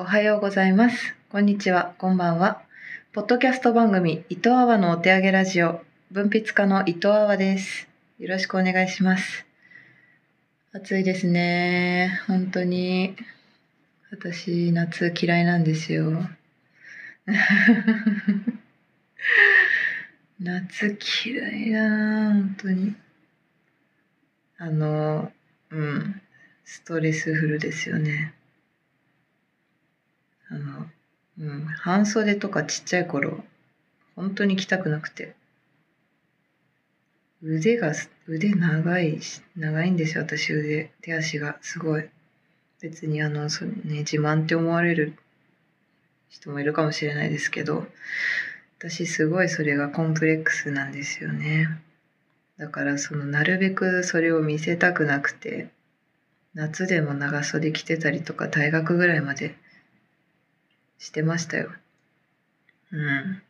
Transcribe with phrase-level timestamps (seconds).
[0.00, 1.16] おはようございます。
[1.28, 1.92] こんにちは。
[1.98, 2.62] こんばんは。
[3.12, 5.80] ポッドキャスト番組、伊藤阿波のお手上げラジオ、
[6.12, 7.88] 文筆家の伊藤阿波です。
[8.20, 9.44] よろしくお願いします。
[10.72, 12.20] 暑いですね。
[12.28, 13.16] 本当に。
[14.12, 16.30] 私、夏嫌いなんですよ。
[20.38, 20.96] 夏
[21.26, 22.94] 嫌いだな本当に。
[24.58, 25.32] あの、
[25.70, 26.22] うん。
[26.64, 28.37] ストレスフルですよね。
[30.58, 30.86] の、
[31.40, 33.42] うん、半袖とかちっちゃい頃、
[34.16, 35.34] 本当に着たくなくて。
[37.42, 37.92] 腕が、
[38.26, 40.90] 腕長いし、長いんですよ、私腕。
[41.02, 42.08] 手足がすごい。
[42.80, 45.14] 別にあの、そね、自慢って思われる
[46.28, 47.86] 人もいるかもしれないですけど、
[48.78, 51.68] 私すごいそれがコンプレックスなんですよね。
[52.58, 55.68] だからそのなるべくそれを見せたくなくて、
[56.54, 59.56] 夏でも長袖着てたりとか大学ぐらいまで
[60.98, 61.70] してましたよ。
[62.92, 63.42] うん。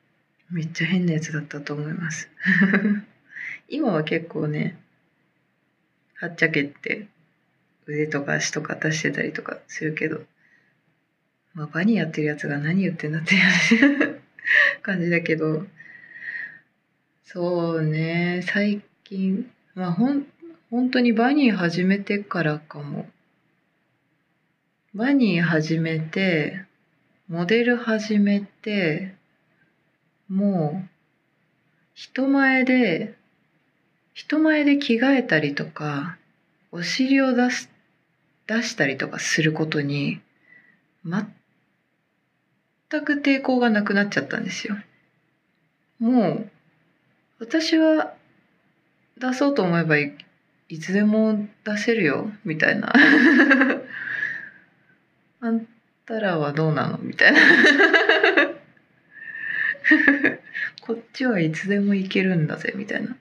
[0.51, 2.31] めっちゃ変なやつだったと思います。
[3.69, 4.79] 今は結構ね、
[6.15, 7.07] はっちゃけって
[7.87, 10.25] 腕とか足とか出してたりとかするけど、
[11.55, 13.35] まあ、バニーやってるやつが何言ってんだって
[14.83, 15.67] 感じだけど、
[17.25, 20.27] そうね、最近、まあほん、
[20.71, 23.09] 本当にバニー始めてからかも。
[24.95, 26.65] バニー始めて、
[27.29, 29.15] モデル始めて、
[30.31, 30.89] もう、
[31.93, 33.17] 人前で、
[34.15, 36.17] 人前で着替えたりとか、
[36.73, 37.71] お尻を出す、
[38.47, 40.21] 出したりとかすることに、
[41.05, 41.27] 全
[43.05, 44.79] く抵抗がなくなっちゃったんですよ。
[45.99, 46.51] もう、
[47.41, 48.15] 私は
[49.19, 50.17] 出そうと思えばい
[50.71, 52.91] いつでも出せるよ、みたいな。
[55.41, 55.53] あ
[56.09, 56.97] たらはどうなの？
[56.99, 57.39] みたいな。
[60.81, 63.15] こっちはいつでもいけるんだぜ、みたいな。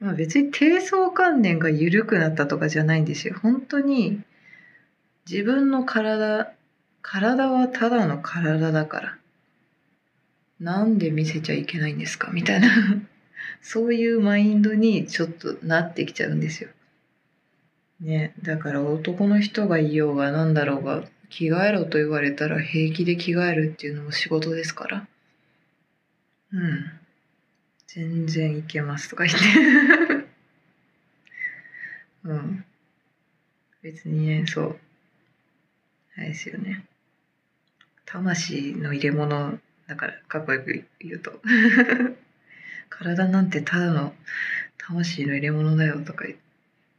[0.00, 3.38] ま別に低層観念が緩くなったとかじゃないんですよ。
[3.40, 4.22] 本当に
[5.30, 6.54] 自分の体、
[7.02, 9.18] 体はただの体だから。
[10.58, 12.30] なんで見せちゃいけないんですか？
[12.32, 12.68] みたいな。
[13.60, 16.70] そういうマインドにちょっとなってきちゃうんですよ。
[18.00, 25.08] ね、だから男の人がいようがなんだろうが着替えろと言われたら平気で着替えるっていうのも仕事ですから。
[26.52, 26.90] うん。
[27.86, 29.44] 全然いけますとか言って。
[32.24, 32.64] うん。
[33.80, 34.78] 別にね、そう。
[36.16, 36.84] あれですよね。
[38.04, 41.40] 魂の入れ物だから、かっこよく言うと。
[42.90, 44.14] 体なんてただの
[44.76, 46.26] 魂の入れ物だよとか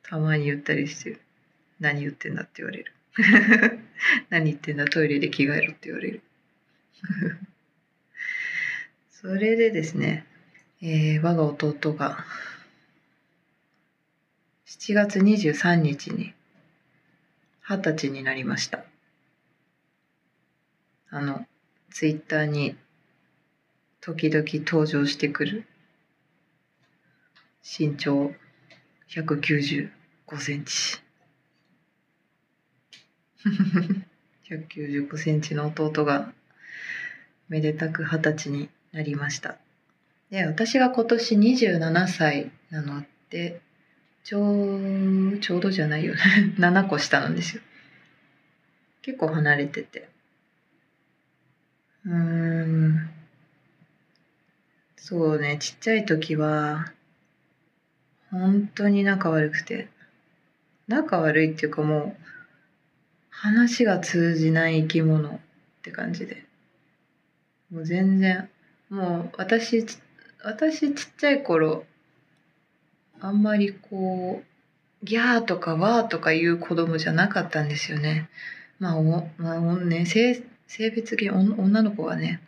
[0.01, 1.19] たまに言ったりして
[1.79, 2.91] 何言ってんだって言われる
[4.30, 6.22] 何言ってんだトイレで着替えろって言われる
[9.12, 10.25] それでですね、
[10.81, 12.25] えー、我が弟が
[14.66, 16.34] 7月23日に
[17.62, 18.84] 二十歳になりました
[21.09, 21.47] あの
[21.90, 22.75] ツイッターに
[24.02, 25.66] 時々登場してくる
[27.64, 28.34] 身長
[29.09, 29.90] 195
[30.40, 31.03] センチ。
[34.49, 36.33] 195センチの弟が
[37.49, 39.57] めでたく二十歳になりました。
[40.29, 43.61] で、私が今年27歳なので、
[44.23, 46.21] ちょう、ちょうどじゃないよね。
[46.57, 47.63] 7個下なんですよ。
[49.01, 50.07] 結構離れてて。
[52.05, 53.09] うーん。
[54.95, 56.93] そうね、ちっちゃい時は、
[58.33, 59.87] 本当に仲悪くて
[60.87, 62.42] 仲悪いっていうかもう
[63.43, 65.39] 話が通じない生き物っ
[65.81, 66.45] て感じで。
[67.69, 68.49] もう全然
[68.89, 69.85] もう私
[70.43, 71.83] 私ちっちゃい頃
[73.19, 78.29] あんまりこうギャーとかワーとか言う子供じゃなかったんですよね。
[78.79, 82.41] まあお、まあね、性性別的女の子はね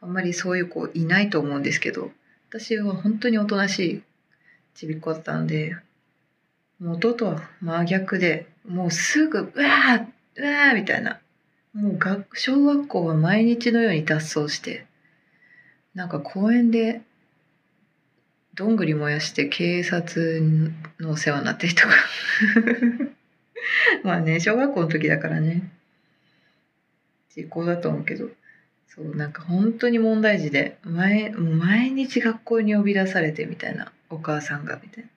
[0.00, 2.10] あんまりそういう子いないと思うんですけど
[2.48, 4.02] 私は本当におとなしい
[4.78, 5.76] ちびっこだったので、
[6.78, 10.06] もう弟は真逆で、もうすぐ、うわー
[10.38, 11.20] うわーみたいな。
[11.74, 14.86] もう学小学校は毎日のように脱走して、
[15.94, 17.02] なんか公園で、
[18.54, 20.42] どんぐり燃やして警察
[20.98, 21.94] のお世話になったりとか。
[24.02, 25.70] まあね、小学校の時だからね。
[27.34, 28.30] 時効だと思うけど。
[28.88, 33.92] そう、なんか本当に問題児で、毎毎日学校に呼び出されてみたいな。
[34.10, 35.10] お母さんがみたいな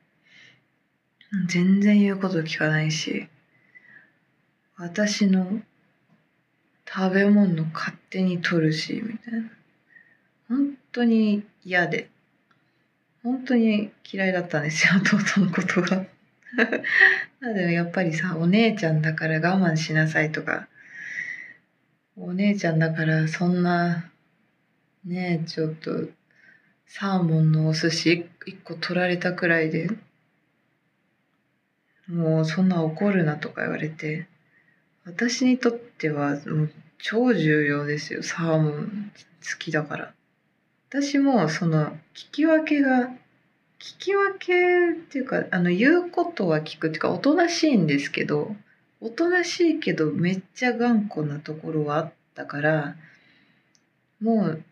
[1.48, 3.28] 全然言うこと聞かないし
[4.82, 5.62] 私の
[6.92, 9.52] 食べ物勝手に取るしみたいな。
[10.50, 12.10] 本当に嫌で。
[13.22, 16.08] 本当に嫌いだったんですよ 弟のことが。
[17.54, 20.68] でもやっぱりさお姉ちゃんだから我慢しなさいとか。
[22.18, 24.10] お姉ちゃんだからそんな
[25.06, 26.10] ねえちょっと
[26.88, 29.90] サーモンのお寿司1個取られたくらいで。
[32.08, 34.31] もうそんな怒るなとか言われて。
[35.06, 38.22] 私にとってはもう超重要ですよ。
[38.24, 39.12] サーモン
[39.42, 40.14] 好きだから。
[40.90, 43.10] 私もその聞き分けが
[43.80, 48.56] 聞き分けっていうかあの言うことは聞くっていうかおとなしいんですけど
[49.00, 52.96] おとなしいけどめっちゃ頑固なところはあったから
[54.22, 54.64] もう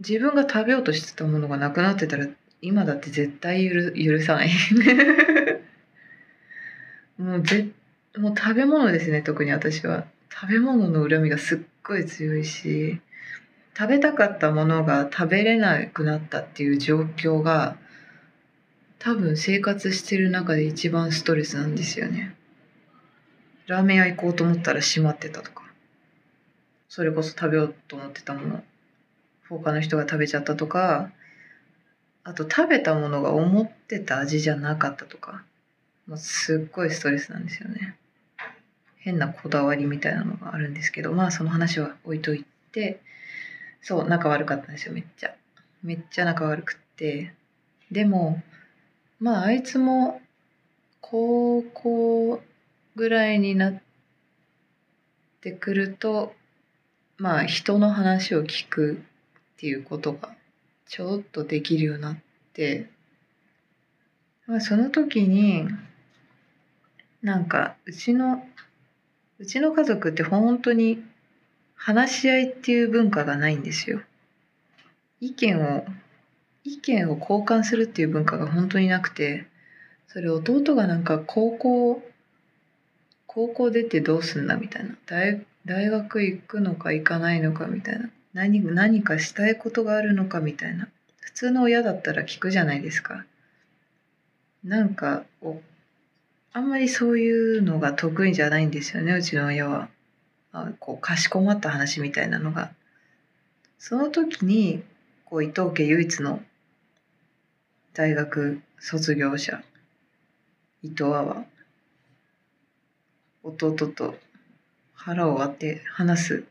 [0.00, 2.26] 自分が食べようとしてたものがなくなってたら
[2.62, 4.50] 今だって絶対許許さない。
[7.18, 7.68] もうぜ
[8.16, 10.06] もう食べ物ですね特に私は。
[10.32, 13.00] 食べ物の恨みがすっごい強いし
[13.76, 17.76] 食べたかったものが食べれなくなったっていう状況が
[18.98, 22.36] 多分生活してる中で一番ストレスなんですよね。
[23.66, 25.64] ラーメン屋行こうと思ったら閉まってたとか。
[26.88, 28.64] それこそ食べようと思ってたもの。
[29.48, 31.12] 他の人が食べちゃったとか。
[32.24, 35.44] あと食べたものが思ってた味じゃなかったとか。
[36.06, 37.96] もうすっごいストレスなんですよね。
[39.00, 43.00] 変なこだわりみたいなのがあるんですけどまあその話は置いといて
[43.82, 45.34] そう仲悪かったんですよめっちゃ。
[45.82, 47.32] めっちゃ仲悪くって。
[47.90, 48.42] でも
[49.18, 50.20] まああいつも
[51.00, 52.42] 高校
[52.94, 53.82] ぐらいになっ
[55.40, 56.34] てくると
[57.16, 59.02] まあ人の話を聞く
[59.54, 60.34] っていうことが
[60.86, 62.16] ちょっとできるようになっ
[62.52, 62.90] て
[64.46, 65.66] まあその時に
[67.22, 68.46] なんかうちの
[69.40, 71.02] うちの家族って本当に
[71.74, 74.02] 話し合いっていう文化がないんですよ。
[75.18, 75.86] 意見を
[76.62, 79.46] 意見を交換するっていう文化が本当になくて
[80.08, 82.02] それ弟がなんか高校
[83.26, 84.94] 高校出てどうすんだみたいな。
[85.06, 88.10] 大大学行くのか行かないのかみたいな。
[88.34, 90.88] 何何かしたいことがあるのかみたいな。
[91.20, 93.24] 普通の親だったら聞くじゃないですか。
[94.64, 95.24] なんか
[96.52, 99.88] あんまりそういうのが得意じゃないんですよねうちの親は
[100.52, 102.72] あこうかしこまった話みたいなのが
[103.78, 104.82] その時に
[105.24, 106.42] こう伊藤家唯一の
[107.94, 109.62] 大学卒業者
[110.82, 111.44] 伊藤は
[113.44, 114.16] 弟と
[114.94, 116.44] 腹を割って話す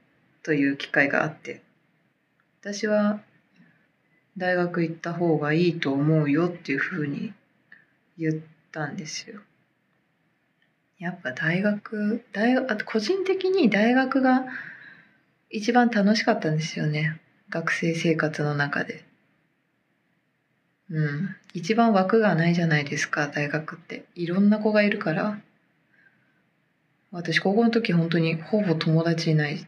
[0.44, 1.62] という機会があって
[2.62, 3.20] 私は
[4.38, 7.34] 大学行った方がいいと思うよっていうふうに
[8.18, 8.34] 言っ
[8.72, 9.42] たんですよ。
[11.00, 14.46] やっぱ大学大あと個人的に大学が
[15.50, 17.20] 一番楽しかったんですよね
[17.50, 19.04] 学生生活の中で。
[20.92, 21.36] うん。
[21.54, 24.06] 一番枠がないじゃないですか、大学って。
[24.16, 25.40] いろんな子がいるから。
[27.12, 29.68] 私、高校の時本当にほぼ友達いない。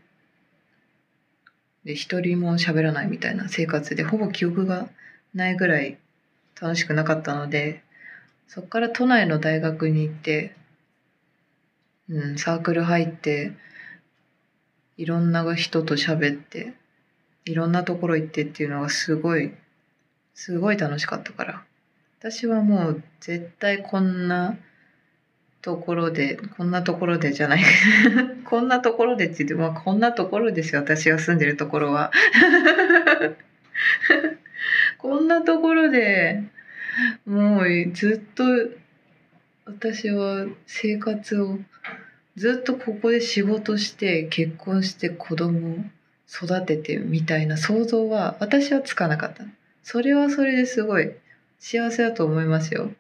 [1.84, 4.90] で、一人も喋らないみたいな生活で、ほぼ記憶が
[5.34, 5.98] ないぐらい
[6.60, 7.84] 楽しくなかったので、
[8.48, 10.56] そっから都内の大学に行って、
[12.12, 13.54] うん、サークル入って、
[14.98, 16.74] いろんな人と喋って、
[17.46, 19.52] いろんなところ行ってっていうのがすごい
[20.34, 21.64] すごい楽しかったから。
[22.20, 24.58] 私はもう絶対こんな
[25.62, 27.64] ところで、こんなところでじゃない。
[28.46, 32.12] こんなところでって言って、まあこんなところですよ、私が住んでるところは。
[34.98, 36.44] こんなところで
[37.26, 38.44] もうずっと
[39.72, 41.58] 私は生活を
[42.36, 45.78] ずっとここで仕事して結婚して子供を
[46.28, 49.46] 育ててみたいな想像は私はつかなかった。
[49.82, 51.12] それはそれですごい
[51.58, 52.92] 幸せだと思いますよ。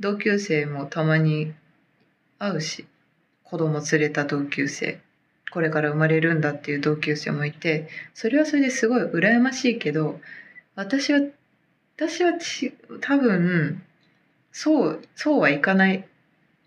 [0.00, 1.54] 同級生もたまに
[2.38, 2.86] 会うし、
[3.42, 5.00] 子供連れた同級生、
[5.50, 10.20] これから生まれるんだっていう同級生もいて、それはそれですごい羨ましいけど、
[10.74, 11.20] 私は、
[11.96, 13.82] 私はち多分、
[14.52, 16.06] そう、そうはいかない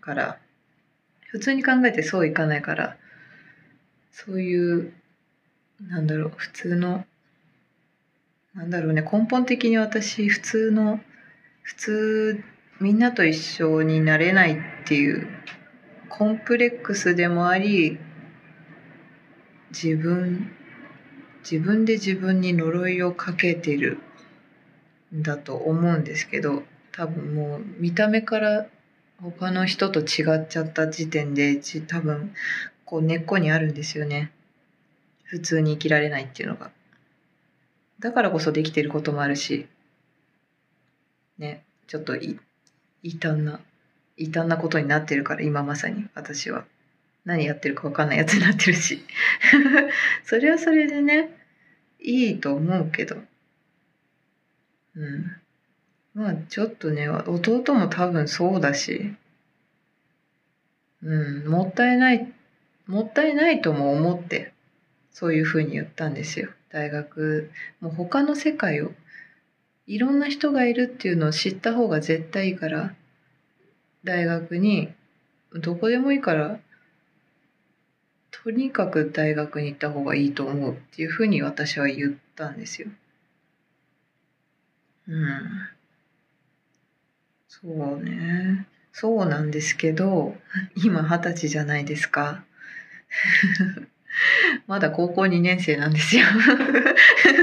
[0.00, 0.38] から、
[1.28, 2.96] 普通に考えてそういかないから、
[4.12, 4.92] そういう、
[5.88, 7.06] なんだろう、普通の
[8.56, 9.02] なんだろうね。
[9.02, 10.98] 根本的に私普通の
[11.62, 12.42] 普通
[12.80, 15.28] みんなと一緒になれないっていう
[16.08, 17.98] コンプレックスでもあり
[19.70, 20.50] 自分
[21.40, 23.98] 自分で自分に呪いをかけてる
[25.14, 26.62] んだと思うんですけど。
[26.96, 28.66] 多分もう見た目から
[29.20, 32.32] 他の人と違っちゃった時点で多分
[32.86, 34.32] こう根っこにあるんですよね。
[35.24, 36.70] 普通に生きられないっていうのが。
[37.98, 39.66] だからこそできてることもあるし。
[41.38, 41.64] ね。
[41.86, 42.38] ちょっと異
[43.02, 43.60] 端な
[44.16, 46.08] 異端なことになってるから今まさに。
[46.14, 46.64] 私は。
[47.26, 49.04] 何やってるか分かんないやつになってるし。
[50.24, 51.30] それはそれでね
[52.00, 53.22] いいと思うけど。
[54.94, 55.36] うん。
[56.16, 59.14] まあちょっとね弟も多分そうだし
[61.02, 62.32] うんもったいない
[62.86, 64.54] もったいないとも思って
[65.12, 68.92] そういうふうに言ったんですよ大学もう他の世界を
[69.86, 72.94] いろんな人がいるっていうのを知った方が絶対いいから
[74.02, 74.88] 大学に
[75.52, 76.60] どこでもいいから
[78.30, 82.88] とにかく大学に行った方がいいと思うっていうふうに私は言ったんですよ。
[85.08, 85.75] うん。
[87.62, 88.66] そうね。
[88.92, 90.36] そうなんですけど、
[90.74, 92.44] 今二十歳じゃないですか。
[94.66, 96.24] まだ高校2年生なんですよ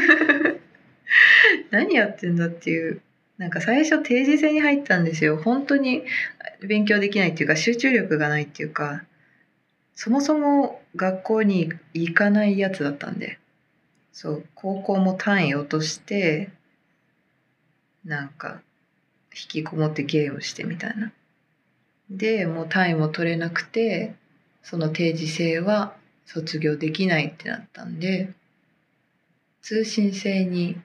[1.72, 3.02] 何やってんだっていう。
[3.38, 5.38] なんか最初定時制に入ったんですよ。
[5.38, 6.04] 本当に
[6.62, 9.04] 勉強できないっていうか集中力がないっていうか、
[9.96, 13.40] そもそも学校に行かないやつだったんで。
[14.12, 16.52] そう、高校も単位落として、
[18.06, 18.62] なんか、
[19.36, 21.12] 引きこもってゲームしてみたいな。
[22.10, 24.14] で、もう単位も取れなくて、
[24.62, 28.34] その定時制は卒業できないってなったんで、
[29.62, 30.78] 通信制に、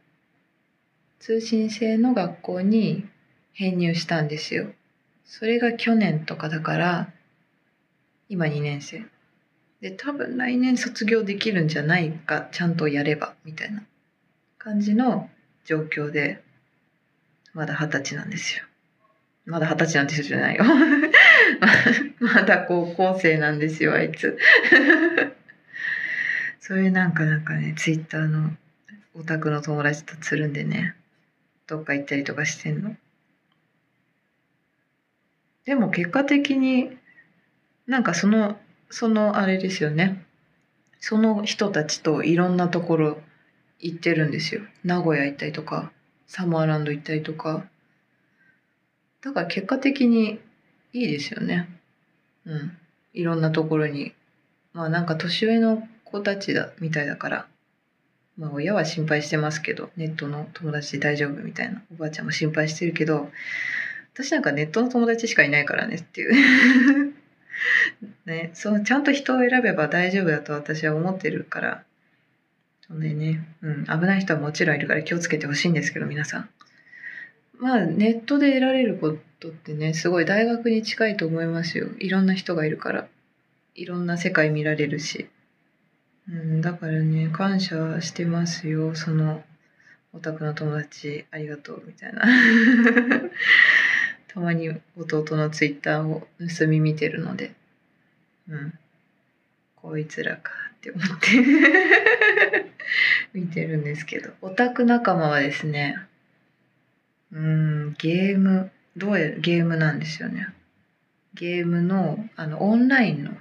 [1.18, 3.06] 通信制の学校に
[3.52, 4.72] 編入したんですよ。
[5.24, 7.12] それが去年とかだから、
[8.28, 9.04] 今2年生。
[9.80, 13.82] で、多分来年卒業できるんじゃないか、ちゃんとやれば、みたいな
[14.58, 15.30] 感じの
[15.64, 16.42] 状況で、
[17.58, 18.64] まだ二十歳なんですよ。
[19.44, 20.62] まだ二十歳なんですよじゃないよ。
[22.20, 24.38] まだ高校生なんですよ、あいつ。
[26.60, 28.56] そういうなんかなんかね、ツイッターの
[29.14, 30.94] オタクの友達とつるんでね、
[31.66, 32.94] どっか行ったりとかしてんの？
[35.64, 36.96] でも結果的に
[37.88, 40.24] なんかその、そのあれですよね。
[41.00, 43.20] その人たちといろんなところ
[43.80, 44.62] 行ってるんですよ。
[44.84, 45.90] 名古屋行ったりとか、
[46.28, 47.66] サマーランド行ったりとか。
[49.22, 50.38] だから結果的に
[50.92, 51.68] いいですよね。
[52.46, 52.76] うん。
[53.14, 54.12] いろんなところに。
[54.72, 57.46] まあなんか年上の子たちだ、みたいだから。
[58.36, 61.82] まあ親は心配してますけど、ネットの友達大丈夫みたいな。
[61.92, 63.30] おばあちゃんも心配してるけど、
[64.14, 67.14] 私なんかネットの友達しかいないからねっていう
[68.26, 71.84] ね、そうちゃんと人を選べば大丈夫だと私は思ってるから、
[72.88, 76.48] そんでね、うん、危ない人はもちろんいるから気をつけてほしいんですけど、皆さん。
[77.58, 81.88] まあ、ネットで得られることってね、すごい大学に近いと思いますよ。
[81.98, 83.08] いろんな人がいるから。
[83.74, 85.28] いろんな世界見られるし。
[86.28, 88.94] うん、だからね、感謝してますよ。
[88.94, 89.44] その、
[90.14, 92.22] オタクの友達、ありがとう、みたいな。
[94.28, 96.26] たまに弟のツイッターを
[96.58, 97.54] 盗み見てるので、
[98.48, 98.78] うん、
[99.76, 102.72] こいつらかって思って
[103.34, 105.98] 見てるんですけど、オタク仲間はですね、
[107.32, 110.48] うん、ゲーム、どうやゲームなんですよね。
[111.34, 113.32] ゲームの、あの、オンラインの、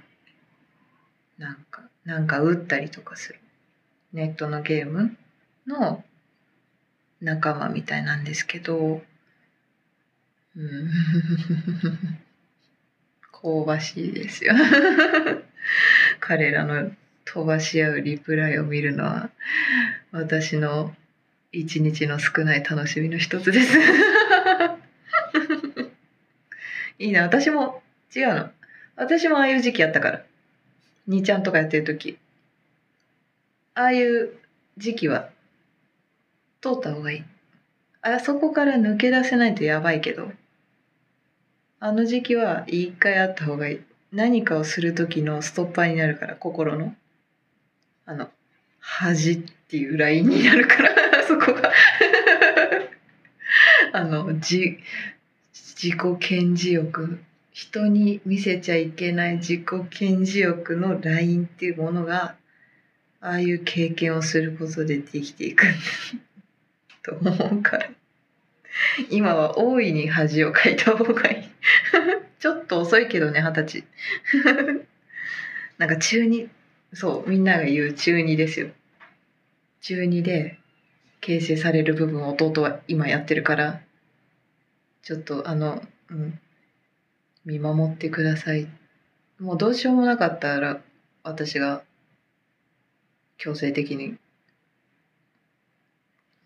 [1.38, 3.38] なんか、なんか打ったりとかする。
[4.12, 5.16] ネットのゲーム
[5.66, 6.04] の
[7.20, 9.02] 仲間みたいなんですけど、
[10.56, 10.90] うん。
[13.32, 14.54] 香ばしいですよ。
[16.20, 16.90] 彼らの
[17.32, 19.28] 飛ばし合うリプライを見るのは
[20.12, 20.94] 私の
[21.52, 23.78] 一日の少ない楽しみの一つです。
[26.98, 27.82] いいな、私も
[28.14, 28.50] 違うの。
[28.96, 30.24] 私もああいう時期やったから。
[31.06, 32.18] 兄ちゃんとかやってる時。
[33.74, 34.32] ああいう
[34.76, 35.28] 時期は
[36.60, 37.24] 通った方がいい。
[38.02, 40.32] あそこから抜け出せないとやばいけど。
[41.80, 43.80] あの時期は一回あった方がいい。
[44.12, 46.94] 何かをする時のストッパーになるから、心の。
[48.08, 48.30] あの、
[48.80, 49.36] 恥っ
[49.68, 50.90] ていうラインになるから、
[51.28, 51.70] そこが
[53.92, 54.78] あの、じ、
[55.52, 57.18] 自己顕示欲。
[57.52, 62.36] 人に見せちゃいけない自己顕示欲のラインっていうものが、
[63.20, 65.66] ああいう経験をすることでできていく
[67.04, 67.90] と思うから。
[69.10, 71.48] 今は大いに恥をかいた方がいい
[72.38, 73.84] ちょっと遅いけどね二十歳
[75.78, 76.48] なんか中2
[76.92, 78.70] そうみんなが言う中2ですよ。
[79.80, 80.58] 中2で
[81.20, 83.80] 形成される部分を弟は今やってるから
[85.02, 86.40] ちょっとあのうん
[87.44, 88.68] 見守ってください。
[89.38, 90.80] もうどうしようもなかったら
[91.22, 91.82] 私が
[93.36, 94.16] 強制的に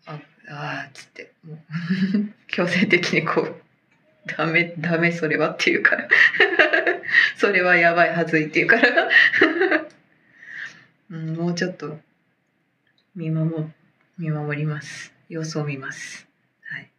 [0.05, 0.19] あ
[0.49, 1.57] あっつってもう
[2.47, 3.55] 強制的にこう
[4.37, 6.07] ダメダメそれはっていうから。
[7.37, 9.09] それはやばいはずいっていうから。
[11.13, 11.99] うん、もうちょっと
[13.15, 13.71] 見守
[14.17, 15.13] 見守ります。
[15.29, 16.27] 様子を見ます。
[16.63, 16.91] はい。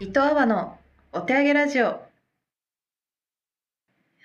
[0.04, 0.78] 伊藤阿波の
[1.12, 2.06] お手上げラジオ。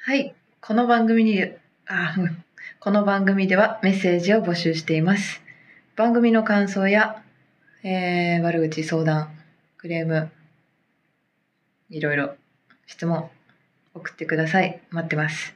[0.02, 0.36] はい。
[0.60, 1.42] この番組に
[1.86, 2.14] あ
[2.82, 5.42] この番組ではメッセージを募集しています。
[5.96, 7.24] 番組の感想や、
[7.84, 9.30] えー悪口相談
[9.78, 10.30] クレーム
[11.90, 12.36] いろいろ
[12.86, 13.30] 質問
[13.94, 14.80] 送ってください。
[14.92, 15.54] 待ってます。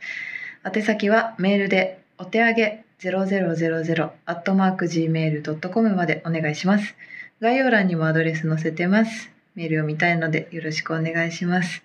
[0.63, 6.95] 宛先はメールでお手上げ0000アットマーク gmail.com までお願いします。
[7.39, 9.31] 概要欄にもアドレス載せてます。
[9.55, 11.83] メールを見たいのでよろしくお願いします。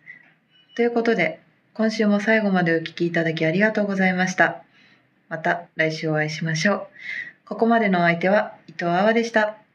[0.76, 1.40] ということで
[1.74, 4.62] 今週も最後までお聞きいただきありがとうございました。
[5.28, 6.86] また来週お会いしましょう。
[7.46, 9.65] ここまでのお相手は伊藤あわでした。